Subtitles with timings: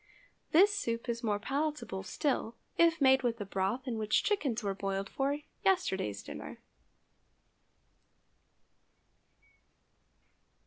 [0.51, 4.73] This soup is more palatable still if made with the broth in which chickens were
[4.73, 6.57] boiled for yesterday's dinner.